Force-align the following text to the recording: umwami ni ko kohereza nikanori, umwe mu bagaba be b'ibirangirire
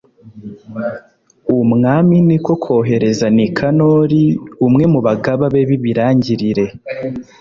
umwami 1.63 2.17
ni 2.27 2.37
ko 2.45 2.53
kohereza 2.63 3.27
nikanori, 3.35 4.23
umwe 4.65 4.83
mu 4.93 4.99
bagaba 5.05 5.43
be 5.53 5.61
b'ibirangirire 5.69 6.65